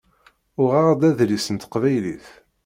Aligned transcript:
Uɣeɣ-d 0.61 1.01
adlis 1.09 1.47
n 1.49 1.55
teqbaylit. 1.57 2.25